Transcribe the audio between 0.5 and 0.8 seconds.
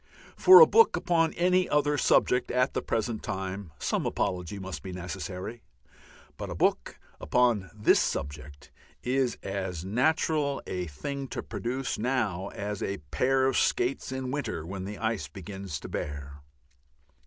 a